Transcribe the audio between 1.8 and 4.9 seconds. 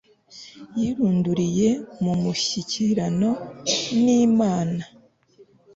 mu mushyikirano nImana